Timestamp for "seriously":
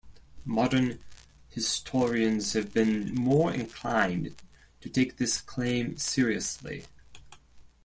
5.99-6.85